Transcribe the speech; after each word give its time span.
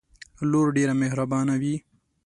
لور 0.49 0.67
ډیره 0.77 0.93
محربانه 1.01 1.55
وی 1.61 1.75